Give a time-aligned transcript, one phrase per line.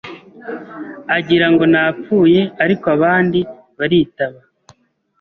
[1.15, 3.39] agirango napfuye ariko abandi
[3.77, 4.39] baritaba